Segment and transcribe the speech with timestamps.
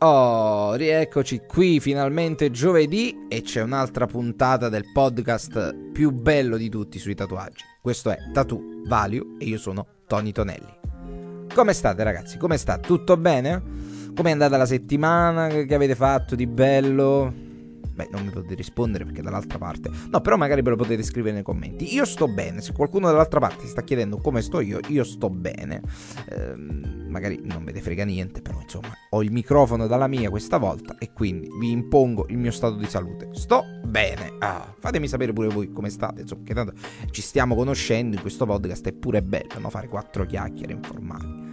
[0.00, 7.00] Oh, rieccoci qui finalmente giovedì e c'è un'altra puntata del podcast più bello di tutti
[7.00, 7.64] sui tatuaggi.
[7.82, 10.72] Questo è Tattoo Value e io sono Tony Tonelli.
[11.52, 12.38] Come state ragazzi?
[12.38, 12.78] Come sta?
[12.78, 13.60] Tutto bene?
[14.14, 15.48] Come è andata la settimana?
[15.48, 17.47] Che avete fatto di bello?
[17.98, 19.90] Beh, non mi potete rispondere perché dall'altra parte.
[20.08, 21.92] No, però magari ve lo potete scrivere nei commenti.
[21.92, 22.60] Io sto bene.
[22.60, 25.82] Se qualcuno dall'altra parte si sta chiedendo come sto io, io sto bene.
[26.30, 30.58] Ehm, magari non ve ne frega niente, però insomma, ho il microfono dalla mia questa
[30.58, 33.30] volta e quindi vi impongo il mio stato di salute.
[33.32, 34.34] Sto bene.
[34.38, 36.20] Ah, fatemi sapere pure voi come state.
[36.20, 36.74] Insomma, che tanto
[37.10, 38.86] ci stiamo conoscendo in questo podcast.
[38.86, 39.70] È pure bello, no?
[39.70, 41.47] Fare quattro chiacchiere informali.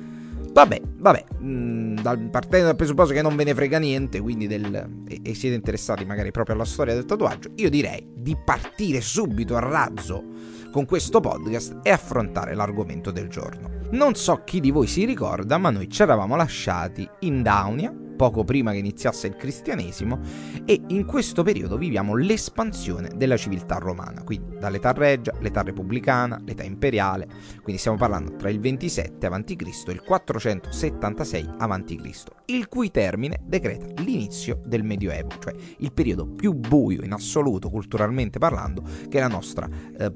[0.55, 4.47] Vabbè, vabbè, mh, mm, dal, partendo dal presupposto che non ve ne frega niente, quindi
[4.47, 9.01] del, e, e, siete interessati magari proprio alla storia del tatuaggio, io direi di partire
[9.01, 10.23] subito a razzo
[10.71, 13.69] con questo podcast e affrontare l'argomento del giorno.
[13.91, 18.43] Non so chi di voi si ricorda, ma noi ci eravamo lasciati in Daunia, poco
[18.43, 20.19] prima che iniziasse il cristianesimo
[20.65, 26.63] e in questo periodo viviamo l'espansione della civiltà romana, quindi dall'età regia, l'età repubblicana, l'età
[26.63, 27.27] imperiale,
[27.61, 29.83] quindi stiamo parlando tra il 27 a.C.
[29.87, 36.53] e il 476 a.C., il cui termine decreta l'inizio del Medioevo, cioè il periodo più
[36.53, 40.11] buio in assoluto culturalmente parlando che la nostra, eh,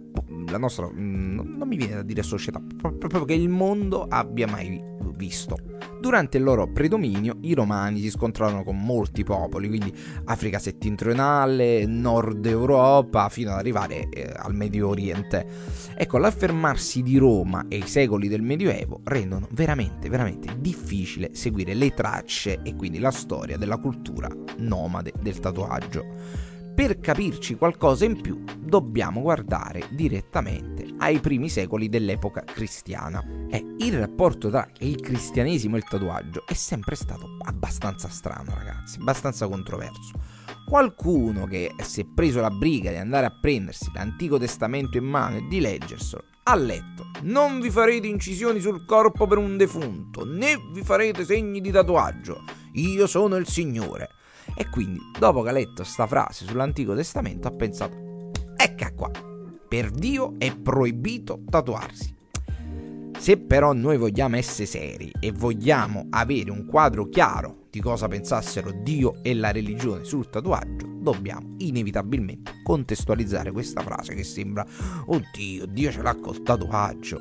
[0.49, 4.97] la nostra mm, non mi viene da dire società, proprio che il mondo abbia mai
[5.19, 5.57] visto.
[5.99, 9.91] Durante il loro predominio i romani si scontrarono con molti popoli, quindi
[10.25, 15.45] Africa settentrionale, Nord Europa, fino ad arrivare eh, al Medio Oriente.
[15.95, 21.93] Ecco, l'affermarsi di Roma e i secoli del Medioevo rendono veramente, veramente difficile seguire le
[21.93, 26.48] tracce e quindi la storia della cultura nomade del tatuaggio
[26.79, 33.21] per capirci qualcosa in più dobbiamo guardare direttamente ai primi secoli dell'epoca cristiana.
[33.49, 38.97] E il rapporto tra il cristianesimo e il tatuaggio è sempre stato abbastanza strano, ragazzi,
[38.97, 40.13] abbastanza controverso.
[40.65, 45.35] Qualcuno che si è preso la briga di andare a prendersi l'Antico Testamento in mano
[45.35, 50.55] e di leggerselo ha letto: Non vi farete incisioni sul corpo per un defunto, né
[50.71, 52.41] vi farete segni di tatuaggio.
[52.75, 54.11] Io sono il Signore.
[54.55, 57.95] E quindi, dopo che ha letto questa frase sull'Antico Testamento, ha pensato,
[58.55, 59.11] ecca qua,
[59.67, 62.17] per Dio è proibito tatuarsi.
[63.19, 68.71] Se però noi vogliamo essere seri e vogliamo avere un quadro chiaro di cosa pensassero
[68.71, 74.65] Dio e la religione sul tatuaggio, dobbiamo inevitabilmente contestualizzare questa frase che sembra
[75.05, 77.19] Oddio, Dio ce l'ha col tatuaggio.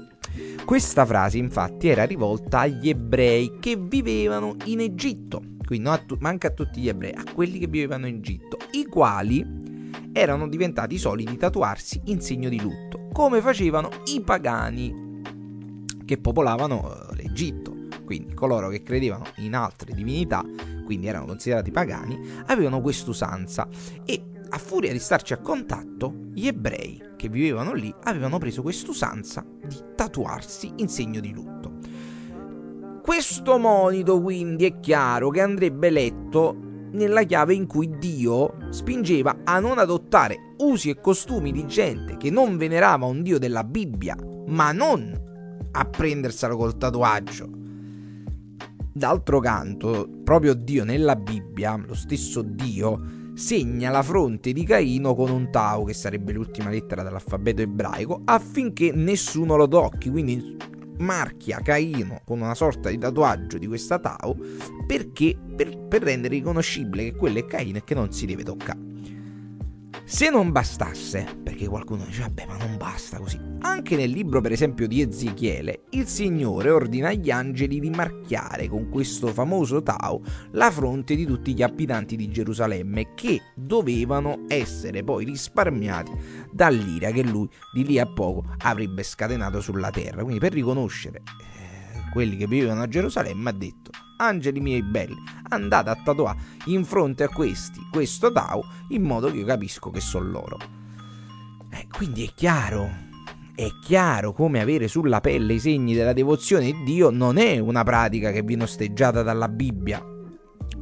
[0.64, 6.16] Questa frase infatti era rivolta agli ebrei che vivevano in Egitto quindi non a tu-
[6.20, 9.44] manca a tutti gli ebrei, a quelli che vivevano in Egitto, i quali
[10.12, 15.20] erano diventati soliti tatuarsi in segno di lutto, come facevano i pagani
[16.06, 17.76] che popolavano eh, l'Egitto.
[18.06, 20.42] Quindi coloro che credevano in altre divinità,
[20.86, 23.68] quindi erano considerati pagani, avevano quest'usanza
[24.06, 29.44] e a furia di starci a contatto, gli ebrei che vivevano lì avevano preso quest'usanza
[29.66, 31.77] di tatuarsi in segno di lutto.
[33.08, 36.54] Questo monito quindi è chiaro che andrebbe letto
[36.92, 42.28] nella chiave in cui Dio spingeva a non adottare usi e costumi di gente che
[42.28, 44.14] non venerava un Dio della Bibbia,
[44.48, 45.18] ma non
[45.70, 47.48] a prenderselo col tatuaggio.
[48.92, 53.00] D'altro canto, proprio Dio nella Bibbia, lo stesso Dio,
[53.32, 58.92] segna la fronte di Caino con un tau, che sarebbe l'ultima lettera dell'alfabeto ebraico, affinché
[58.92, 64.36] nessuno lo tocchi, quindi marchia Caino con una sorta di tatuaggio di questa Tau
[64.86, 68.87] perché per, per rendere riconoscibile che quello è Caino e che non si deve toccare.
[70.10, 74.52] Se non bastasse, perché qualcuno dice vabbè ma non basta così, anche nel libro per
[74.52, 80.70] esempio di Ezechiele, il Signore ordina agli angeli di marchiare con questo famoso Tau la
[80.70, 86.10] fronte di tutti gli abitanti di Gerusalemme che dovevano essere poi risparmiati
[86.52, 90.22] dall'ira che lui di lì a poco avrebbe scatenato sulla terra.
[90.22, 95.16] Quindi per riconoscere eh, quelli che vivevano a Gerusalemme ha detto angeli miei belli,
[95.48, 100.00] andate a tatuare in fronte a questi questo Tau in modo che io capisco che
[100.00, 100.58] sono loro.
[101.70, 102.88] Eh, quindi è chiaro,
[103.54, 107.82] è chiaro come avere sulla pelle i segni della devozione a Dio non è una
[107.82, 110.02] pratica che viene osteggiata dalla Bibbia.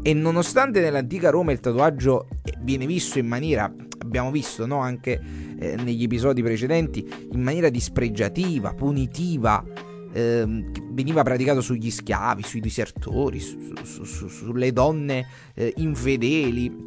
[0.02, 2.28] E nonostante nell'antica Roma il tatuaggio
[2.60, 5.20] viene visto in maniera, abbiamo visto no, anche
[5.58, 9.64] eh, negli episodi precedenti, in maniera dispregiativa, punitiva,
[10.16, 10.44] eh,
[10.92, 16.84] veniva praticato sugli schiavi, sui disertori, su, su, su, sulle donne eh, infedeli.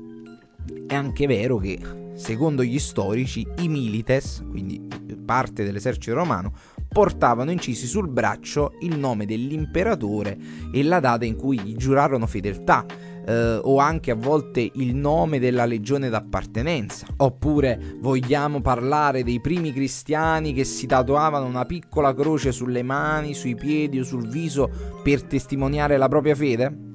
[0.87, 1.79] È anche vero che,
[2.15, 4.81] secondo gli storici, i milites, quindi
[5.23, 6.53] parte dell'esercito romano,
[6.87, 10.35] portavano incisi sul braccio il nome dell'imperatore
[10.73, 12.83] e la data in cui gli giurarono fedeltà.
[13.29, 17.05] Eh, o anche a volte il nome della legione d'appartenenza.
[17.17, 23.53] Oppure vogliamo parlare dei primi cristiani che si tatuavano una piccola croce sulle mani, sui
[23.55, 24.69] piedi o sul viso
[25.03, 26.88] per testimoniare la propria fede?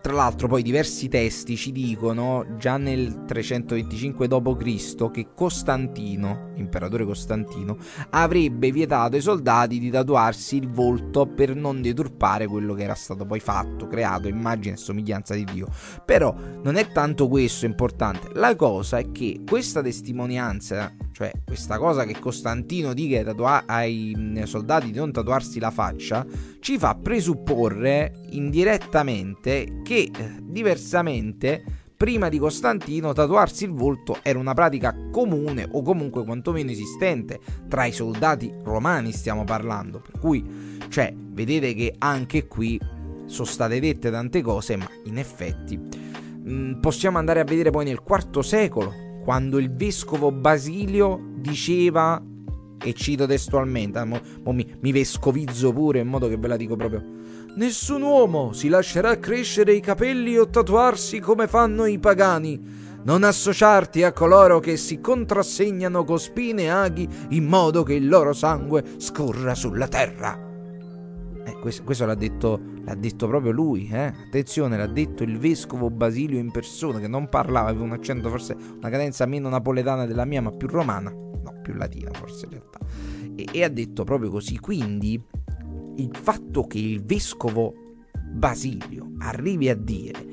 [0.00, 5.10] Tra l'altro poi diversi testi ci dicono già nel 325 d.C.
[5.10, 7.76] che Costantino, imperatore Costantino,
[8.10, 13.26] avrebbe vietato ai soldati di tatuarsi il volto per non deturpare quello che era stato
[13.26, 15.68] poi fatto, creato, immagine e somiglianza di Dio.
[16.04, 22.04] Però non è tanto questo importante, la cosa è che questa testimonianza, cioè questa cosa
[22.04, 26.24] che Costantino dica tatua- ai mm, soldati di non tatuarsi la faccia,
[26.60, 31.64] ci fa presupporre indirettamente che eh, diversamente
[31.96, 37.40] prima di Costantino tatuarsi il volto era una pratica comune o comunque quantomeno esistente.
[37.68, 42.80] Tra i soldati romani stiamo parlando per cui cioè vedete che anche qui
[43.26, 47.86] sono state dette tante cose ma in effetti mh, mm, possiamo andare a vedere poi
[47.86, 52.18] nel IV secolo quando il vescovo Basilio diceva
[52.82, 56.76] e cito testualmente mo, mo mi, mi vescovizzo pure in modo che ve la dico
[56.76, 57.04] proprio
[57.56, 62.58] Nessun uomo si lascerà crescere i capelli o tatuarsi come fanno i pagani.
[63.04, 68.08] Non associarti a coloro che si contrassegnano con spine e aghi in modo che il
[68.08, 70.38] loro sangue scorra sulla terra.
[71.44, 74.06] Eh, questo, questo l'ha, detto, l'ha, detto, proprio lui, eh?
[74.26, 78.56] Attenzione, l'ha detto il vescovo Basilio in persona, che non parlava, aveva un accento forse,
[78.76, 82.78] una cadenza meno napoletana della mia, ma più romana, no, più latina forse in realtà.
[83.36, 85.22] E, e ha detto proprio così, quindi
[85.96, 87.74] il fatto che il vescovo
[88.32, 90.26] Basilio arrivi a dire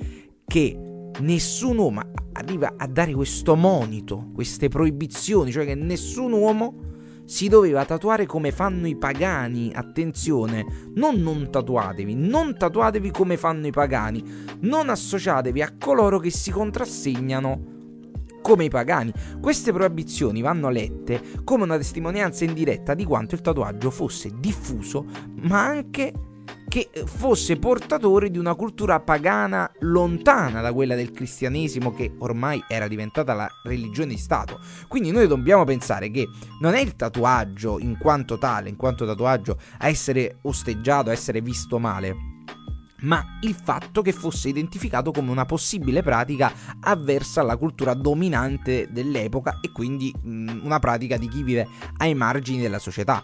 [0.45, 0.77] che
[1.19, 2.01] nessun uomo
[2.33, 6.84] arriva a dare questo monito, queste proibizioni, cioè che nessun uomo
[7.25, 9.71] si doveva tatuare come fanno i pagani.
[9.73, 14.23] Attenzione, non non tatuatevi, non tatuatevi come fanno i pagani,
[14.61, 17.73] non associatevi a coloro che si contrassegnano
[18.41, 19.11] come i pagani.
[19.41, 25.05] Queste proibizioni vanno lette come una testimonianza indiretta di quanto il tatuaggio fosse diffuso,
[25.41, 26.13] ma anche
[26.75, 32.89] che fosse portatore di una cultura pagana lontana da quella del cristianesimo che ormai era
[32.89, 34.59] diventata la religione di Stato.
[34.89, 36.27] Quindi noi dobbiamo pensare che
[36.59, 41.39] non è il tatuaggio in quanto tale, in quanto tatuaggio, a essere osteggiato, a essere
[41.39, 42.33] visto male
[43.01, 49.59] ma il fatto che fosse identificato come una possibile pratica avversa alla cultura dominante dell'epoca
[49.61, 51.67] e quindi mh, una pratica di chi vive
[51.97, 53.23] ai margini della società.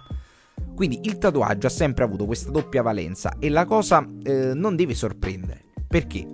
[0.81, 4.95] Quindi il tatuaggio ha sempre avuto questa doppia valenza e la cosa eh, non deve
[4.95, 5.65] sorprendere.
[5.87, 6.27] Perché?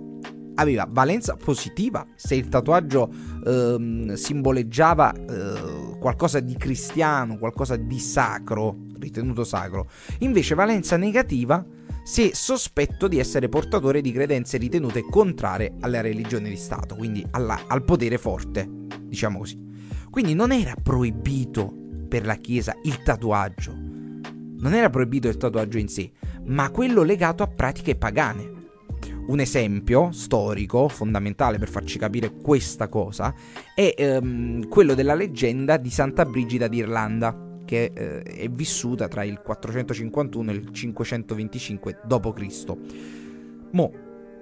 [0.54, 3.12] Aveva valenza positiva se il tatuaggio
[3.44, 9.86] eh, simboleggiava eh, qualcosa di cristiano, qualcosa di sacro, ritenuto sacro.
[10.20, 11.62] Invece valenza negativa
[12.02, 17.64] se sospetto di essere portatore di credenze ritenute contrarie alla religione di Stato, quindi alla,
[17.66, 18.66] al potere forte,
[19.02, 19.62] diciamo così.
[20.08, 21.70] Quindi non era proibito
[22.08, 23.87] per la Chiesa il tatuaggio,
[24.60, 26.10] non era proibito il tatuaggio in sé,
[26.46, 28.56] ma quello legato a pratiche pagane.
[29.28, 33.34] Un esempio storico fondamentale per farci capire questa cosa
[33.74, 39.42] è ehm, quello della leggenda di Santa Brigida d'Irlanda che eh, è vissuta tra il
[39.42, 42.76] 451 e il 525 d.C.
[43.72, 43.92] Mo,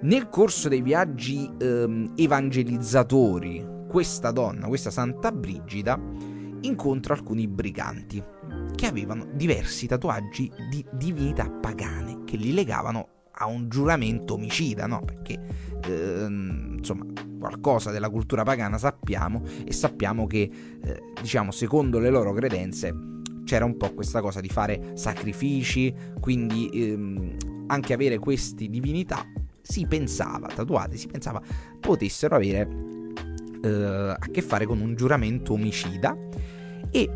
[0.01, 5.99] nel corso dei viaggi eh, evangelizzatori, questa donna, questa Santa Brigida,
[6.61, 8.23] incontra alcuni briganti
[8.75, 13.07] che avevano diversi tatuaggi di divinità pagane che li legavano
[13.39, 15.01] a un giuramento omicida, no?
[15.03, 15.39] Perché
[15.85, 17.05] eh, insomma
[17.39, 20.49] qualcosa della cultura pagana sappiamo e sappiamo che
[20.83, 22.93] eh, diciamo secondo le loro credenze
[23.43, 27.37] c'era un po' questa cosa di fare sacrifici, quindi ehm,
[27.67, 29.25] anche avere queste divinità
[29.61, 31.41] si pensava, tatuate, si pensava
[31.79, 32.67] potessero avere
[33.61, 36.15] eh, a che fare con un giuramento omicida
[36.91, 37.09] e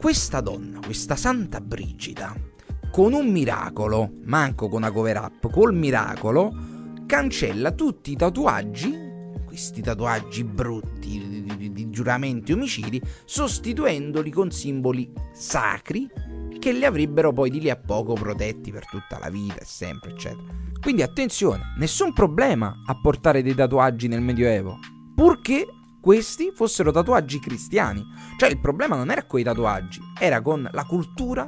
[0.00, 2.34] questa donna, questa Santa Brigida,
[2.90, 6.50] con un miracolo, manco con una cover up, col miracolo,
[7.04, 9.08] cancella tutti i tatuaggi
[9.44, 16.08] questi tatuaggi brutti di, di, giuramenti omicidi, sostituendoli con simboli sacri
[16.58, 20.12] che li avrebbero poi di lì a poco protetti per tutta la vita e sempre,
[20.12, 20.44] eccetera.
[20.80, 24.78] Quindi attenzione, nessun problema a portare dei tatuaggi nel Medioevo,
[25.14, 25.66] purché
[26.00, 28.04] questi fossero tatuaggi cristiani.
[28.38, 31.46] Cioè il problema non era con i tatuaggi, era con la cultura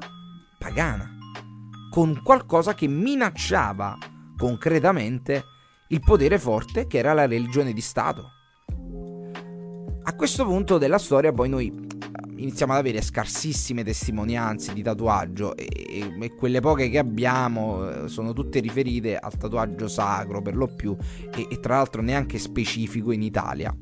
[0.59, 1.11] pagana,
[1.91, 3.97] con qualcosa che minacciava
[4.37, 5.45] concretamente
[5.89, 8.31] il potere forte che era la religione di Stato.
[10.05, 11.91] A questo punto della storia poi noi
[12.43, 15.69] iniziamo ad avere scarsissime testimonianze di tatuaggio e,
[16.21, 20.97] e, quelle poche che abbiamo eh, sono tutte riferite al tatuaggio sacro per lo più
[21.35, 23.75] e, e tra l'altro neanche specifico in Italia.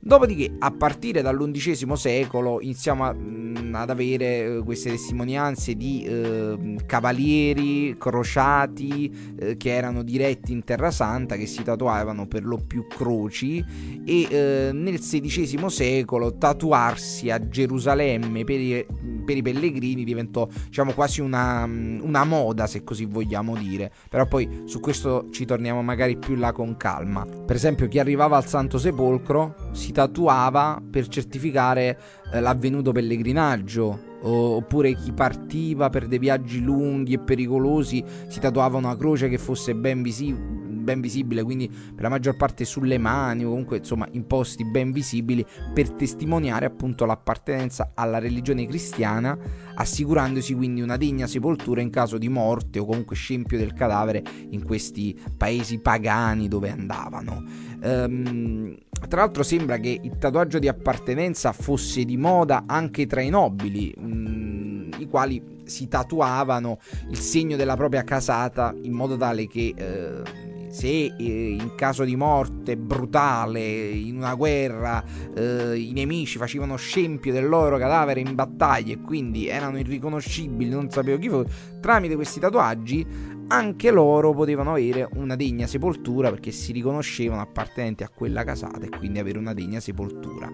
[0.00, 6.76] Dopodiché, a partire dall'undicesimo secolo, iniziamo a, mm, ad avere eh, queste testimonianze di eh,
[6.86, 12.86] cavalieri crociati eh, che erano diretti in Terra Santa, che si tatuavano per lo più
[12.86, 13.64] croci,
[14.04, 18.86] e eh, nel XVI secolo tatuarsi a Gerusalemme per i,
[19.24, 23.90] per i pellegrini diventò diciamo quasi una, mm, una moda, se così vogliamo dire.
[24.08, 27.24] Però poi su questo ci torniamo magari più là con calma.
[27.24, 31.98] Per esempio, chi arrivava al Santo Sepolcro si tatuava per certificare
[32.32, 39.28] l'avvenuto pellegrinaggio oppure chi partiva per dei viaggi lunghi e pericolosi si tatuava una croce
[39.28, 43.78] che fosse ben, visi- ben, visibile, quindi per la maggior parte sulle mani o comunque
[43.78, 49.38] insomma in posti ben visibili per testimoniare appunto l'appartenenza alla religione cristiana,
[49.74, 54.64] assicurandosi quindi una degna sepoltura in caso di morte o comunque scempio del cadavere in
[54.64, 57.44] questi paesi pagani dove andavano.
[57.82, 58.76] Ehm,
[59.06, 63.94] tra l'altro sembra che il tatuaggio di appartenenza fosse di moda anche tra i nobili,
[63.96, 66.78] mh, mm, i quali si tatuavano
[67.10, 72.16] il segno della propria casata in modo tale che eh, se eh, in caso di
[72.16, 75.02] morte brutale in una guerra
[75.34, 80.90] eh, i nemici facevano scempio del loro cadavere in battaglia e quindi erano irriconoscibili, non
[80.90, 81.50] sapevo chi fosse,
[81.80, 83.06] tramite questi tatuaggi
[83.48, 88.90] anche loro potevano avere una degna sepoltura perché si riconoscevano appartenenti a quella casata e
[88.90, 90.50] quindi avere una degna sepoltura.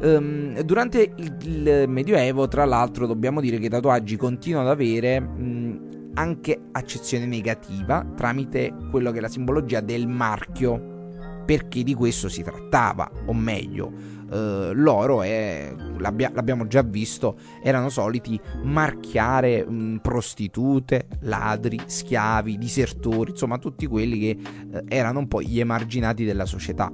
[0.00, 5.20] Um, durante il, il, Medioevo, tra l'altro, dobbiamo dire che i tatuaggi continuano ad avere
[5.20, 10.92] mh, anche accezione negativa tramite quello che è la simbologia del marchio,
[11.44, 17.88] perché di questo si trattava, o meglio eh, loro, è, l'abbia, l'abbiamo già visto, erano
[17.88, 24.38] soliti marchiare mh, prostitute, ladri, schiavi, disertori, insomma tutti quelli che
[24.72, 26.92] eh, erano un po' gli emarginati della società.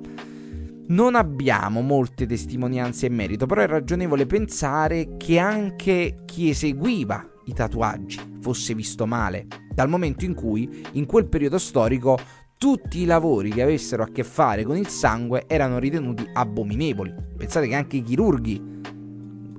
[0.89, 7.55] Non abbiamo molte testimonianze in merito, però è ragionevole pensare che anche chi eseguiva i
[7.55, 12.19] tatuaggi fosse visto male, dal momento in cui in quel periodo storico
[12.61, 17.11] tutti i lavori che avessero a che fare con il sangue erano ritenuti abominevoli.
[17.35, 18.62] Pensate che anche i chirurghi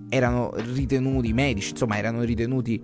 [0.08, 2.80] erano ritenuti medici, insomma erano ritenuti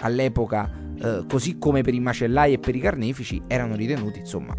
[0.00, 4.54] all'epoca, eh, così come per i macellai e per i carnefici, erano ritenuti insomma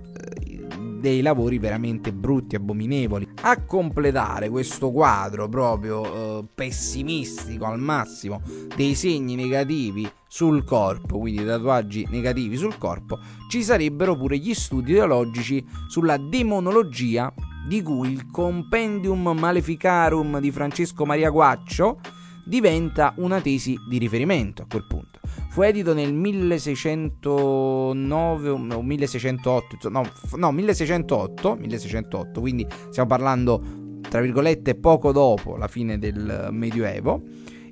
[1.04, 3.28] dei lavori veramente brutti, abominevoli.
[3.42, 8.42] A completare questo quadro proprio eh, pessimistico al massimo
[8.74, 13.20] dei segni negativi sul corpo, quindi tatuaggi negativi sul corpo,
[13.50, 17.34] ci sarebbero pure gli studi teologici sulla demonologia
[17.68, 22.00] di cui il Compendium Maleficarum di Francesco Maria Guaccio
[22.46, 25.20] diventa una tesi di riferimento a quel punto.
[25.54, 30.02] Fu edito nel 1609 o 1608, no,
[30.38, 33.64] no 1608, 1608, quindi stiamo parlando
[34.10, 37.22] tra virgolette poco dopo la fine del Medioevo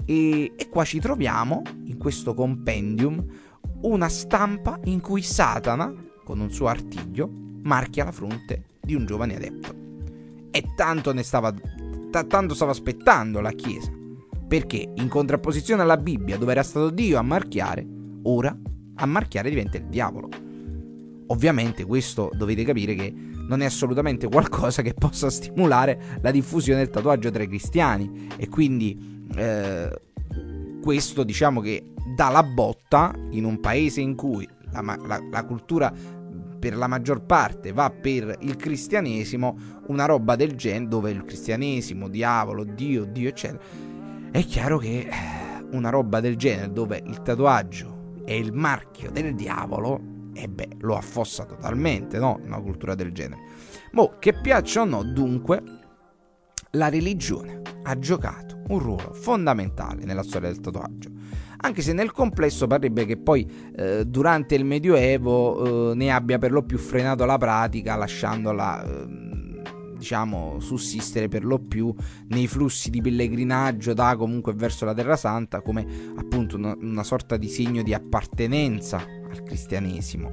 [0.06, 3.26] e, e qua ci troviamo in questo compendium
[3.82, 5.92] una stampa in cui Satana
[6.24, 7.28] con un suo artiglio
[7.64, 9.74] marchia la fronte di un giovane adepto.
[10.52, 14.01] E tanto ne stava t- tanto stava aspettando la Chiesa
[14.52, 17.88] perché in contrapposizione alla Bibbia, dove era stato Dio a marchiare,
[18.24, 18.54] ora
[18.96, 20.28] a marchiare diventa il diavolo.
[21.28, 23.14] Ovviamente questo dovete capire che
[23.48, 28.50] non è assolutamente qualcosa che possa stimolare la diffusione del tatuaggio tra i cristiani e
[28.50, 29.90] quindi eh,
[30.82, 35.94] questo diciamo che dà la botta in un paese in cui la, la, la cultura
[36.60, 42.10] per la maggior parte va per il cristianesimo, una roba del genere dove il cristianesimo,
[42.10, 43.91] diavolo, Dio, Dio eccetera
[44.32, 45.10] è chiaro che eh,
[45.72, 50.96] una roba del genere dove il tatuaggio è il marchio del diavolo, e beh, lo
[50.96, 52.40] affossa totalmente, no?
[52.44, 53.42] Una cultura del genere.
[53.92, 55.62] Mo, che piaccia o no, dunque,
[56.72, 61.10] la religione ha giocato un ruolo fondamentale nella storia del tatuaggio.
[61.64, 63.46] Anche se nel complesso parrebbe che poi
[63.76, 69.31] eh, durante il Medioevo eh, ne abbia per lo più frenato la pratica, lasciandola eh,
[70.02, 71.94] diciamo, sussistere per lo più
[72.30, 77.48] nei flussi di pellegrinaggio da comunque verso la Terra Santa come appunto una, sorta di
[77.48, 80.30] segno di appartenenza al cristianesimo.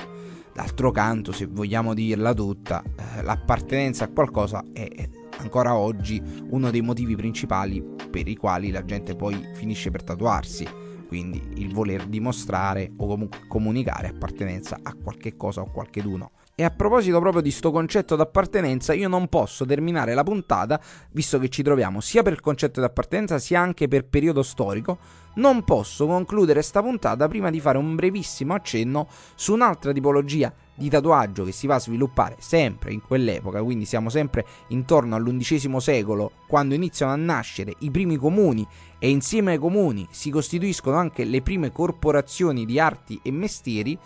[0.55, 5.07] D'altro canto, se vogliamo dirla tutta, eh, l'appartenenza a qualcosa è
[5.37, 10.67] ancora oggi uno dei motivi principali per i quali la gente poi finisce per tatuarsi.
[11.07, 16.71] Quindi il voler dimostrare o comunque comunicare appartenenza a qualche cosa o qualcheduno E a
[16.71, 20.81] proposito proprio di sto concetto d'appartenenza, io non posso terminare la puntata,
[21.13, 24.99] visto che ci troviamo sia per concetto d'appartenenza sia anche per periodo storico,
[25.35, 30.89] non posso concludere sta puntata prima di fare un brevissimo accenno su un'altra tipologia di
[30.89, 36.33] tatuaggio che si va a sviluppare sempre in quell'epoca, quindi siamo sempre intorno all'undicesimo secolo,
[36.49, 38.67] quando iniziano a nascere i primi comuni
[38.99, 43.97] e insieme ai comuni si costituiscono anche le prime corporazioni di arti e mestieri,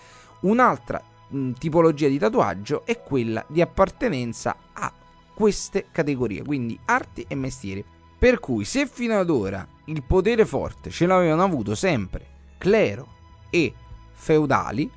[0.41, 1.03] un'altra
[1.33, 4.93] mh, tipologia di tatuaggio è quella di appartenenza a
[5.35, 7.85] queste categorie, quindi arti e mestieri.
[8.19, 12.27] Per cui se fino ad ora il potere forte ce l'avevano avuto sempre
[12.59, 13.09] clero
[13.51, 13.75] e
[14.13, 14.89] feudali,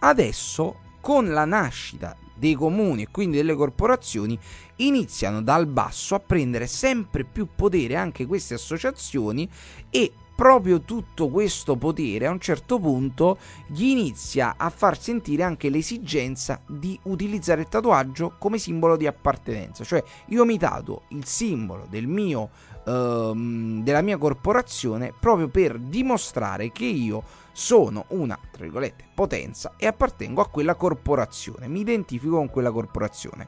[0.00, 4.36] adesso con la nascita dei comuni e quindi delle corporazioni
[4.76, 9.48] iniziano dal basso a prendere sempre più potere anche queste associazioni
[9.90, 15.68] e proprio tutto questo potere a un certo punto gli inizia a far sentire anche
[15.68, 19.84] l'esigenza di utilizzare il tatuaggio come simbolo di appartenenza.
[19.84, 22.50] Cioè io mi tatuo il simbolo del mio,
[22.84, 27.22] ehm, della mia corporazione proprio per dimostrare che io
[27.54, 33.46] sono una, tra virgolette, potenza e appartengo a quella corporazione, mi identifico con quella corporazione.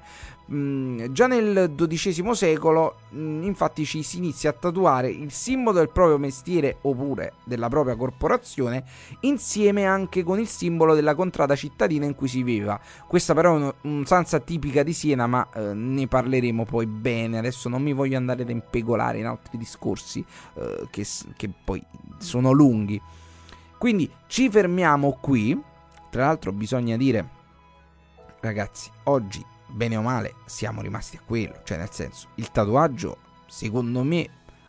[0.53, 5.91] Mm, già nel XII secolo, mm, infatti, ci si inizia a tatuare il simbolo del
[5.91, 8.85] proprio mestiere oppure della propria corporazione
[9.21, 12.79] insieme anche con il simbolo della contrada cittadina in cui si viveva.
[13.09, 17.38] Questa però è un'usanza tipica di Siena, ma eh, ne parleremo poi bene.
[17.38, 20.25] Adesso non mi voglio andare ad impegolare in altri discorsi
[20.55, 21.05] eh, che,
[21.37, 21.85] che poi
[22.19, 23.00] sono lunghi.
[23.79, 25.61] Quindi ci fermiamo qui.
[26.09, 27.29] Tra l'altro bisogna dire,
[28.41, 31.61] ragazzi, oggi bene o male siamo rimasti a quello.
[31.64, 34.28] Cioè nel senso, il tatuaggio secondo me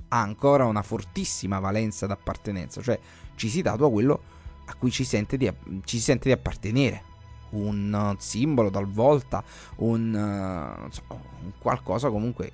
[0.09, 2.81] ha ancora una fortissima valenza d'appartenenza.
[2.81, 2.99] Cioè
[3.35, 4.21] ci si tatua quello
[4.65, 5.51] a cui ci, sente di,
[5.85, 7.03] ci si sente di appartenere.
[7.49, 9.41] Un simbolo talvolta,
[9.77, 12.51] un, uh, so, un qualcosa comunque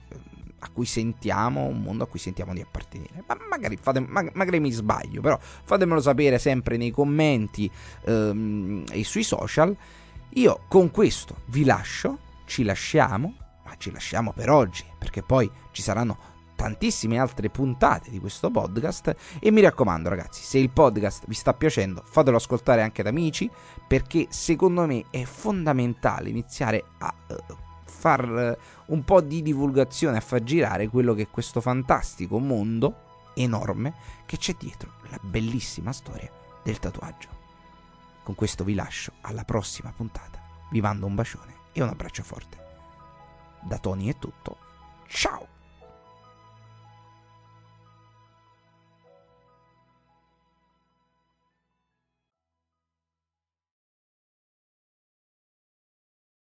[0.64, 3.24] a cui sentiamo, un mondo a cui sentiamo di appartenere.
[3.28, 7.70] Ma magari, fate, magari mi sbaglio, però fatemelo sapere sempre nei commenti
[8.06, 9.76] ehm, e sui social.
[10.36, 12.18] Io con questo vi lascio,
[12.54, 13.34] ci lasciamo,
[13.66, 19.16] ma ci lasciamo per oggi, perché poi ci saranno tantissime altre puntate di questo podcast
[19.40, 23.50] e mi raccomando ragazzi se il podcast vi sta piacendo fatelo ascoltare anche ad amici
[23.88, 27.36] perché secondo me è fondamentale iniziare a uh,
[27.86, 33.32] far eh, un po' di divulgazione, a far girare quello che è questo fantastico mondo
[33.34, 33.96] enorme
[34.28, 36.30] che c'è dietro la bellissima storia
[36.62, 37.30] del tatuaggio.
[38.22, 40.40] Con questo vi lascio alla prossima puntata.
[40.70, 42.58] Vi mando un bacione e un abbraccio forte.
[43.62, 44.58] Da Tony è tutto.
[45.08, 45.53] Ciao!